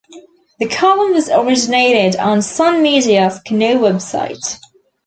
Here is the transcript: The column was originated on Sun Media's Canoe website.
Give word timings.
The 0.57 0.67
column 0.67 1.11
was 1.13 1.29
originated 1.29 2.19
on 2.19 2.41
Sun 2.41 2.81
Media's 2.81 3.39
Canoe 3.45 3.75
website. 3.77 4.57